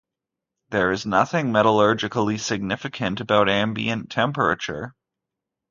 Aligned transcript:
There 0.71 0.91
is 0.91 1.05
nothing 1.05 1.51
metallurgically 1.51 2.39
significant 2.39 3.19
about 3.19 3.47
ambient 3.47 4.09
temperature. 4.09 4.95